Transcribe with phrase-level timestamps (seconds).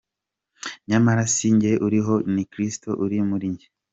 [0.87, 3.67] Nyamara si jye uriho, ni Kristo uri muri jye!”.